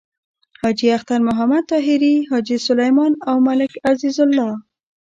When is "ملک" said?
3.47-3.73